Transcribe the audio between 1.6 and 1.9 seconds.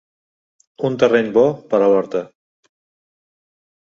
per